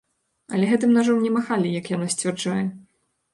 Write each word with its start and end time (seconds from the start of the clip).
Але 0.53 0.69
гэтым 0.71 0.95
нажом 0.97 1.19
не 1.25 1.31
махалі, 1.35 1.75
як 1.79 1.93
яна 1.95 2.09
сцвярджае. 2.15 2.61